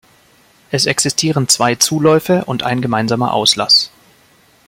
Es 0.71 0.87
existieren 0.87 1.47
zwei 1.47 1.75
Zuläufe 1.75 2.43
und 2.45 2.63
ein 2.63 2.81
gemeinsamer 2.81 3.35
Auslass. 3.35 3.91